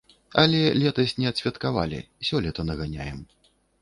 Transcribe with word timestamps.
Але 0.43 0.61
летась 0.83 1.13
не 1.23 1.27
адсвяткавалі, 1.31 1.99
сёлета 2.31 2.61
наганяем. 2.71 3.21